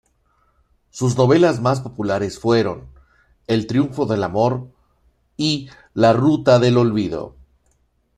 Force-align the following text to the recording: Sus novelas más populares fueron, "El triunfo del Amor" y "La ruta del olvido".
Sus 0.89 1.15
novelas 1.15 1.61
más 1.61 1.81
populares 1.81 2.39
fueron, 2.39 2.87
"El 3.45 3.67
triunfo 3.67 4.07
del 4.07 4.23
Amor" 4.23 4.67
y 5.37 5.69
"La 5.93 6.11
ruta 6.11 6.57
del 6.57 6.77
olvido". 6.79 7.35